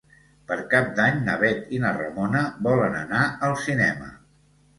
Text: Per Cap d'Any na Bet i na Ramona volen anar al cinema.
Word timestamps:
Per 0.51 0.55
Cap 0.69 0.87
d'Any 0.99 1.19
na 1.27 1.35
Bet 1.43 1.67
i 1.77 1.81
na 1.83 1.91
Ramona 1.99 2.41
volen 2.69 2.97
anar 3.03 3.21
al 3.51 3.55
cinema. 3.69 4.11